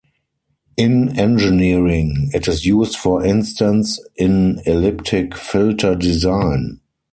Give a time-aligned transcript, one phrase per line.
[0.77, 6.79] In engineering, it is used for instance in elliptic filter design.